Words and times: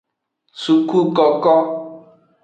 Sukukoko. 0.61 1.55